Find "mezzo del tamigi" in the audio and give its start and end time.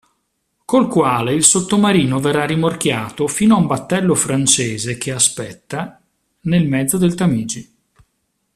6.67-7.71